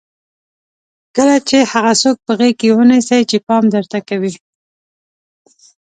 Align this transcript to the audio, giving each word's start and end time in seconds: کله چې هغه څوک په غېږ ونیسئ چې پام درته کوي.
کله 1.15 1.35
چې 1.47 1.57
هغه 1.71 1.93
څوک 2.01 2.17
په 2.25 2.31
غېږ 2.39 2.59
ونیسئ 2.77 3.21
چې 3.29 3.37
پام 3.47 3.63
درته 3.75 3.97
کوي. 4.09 4.33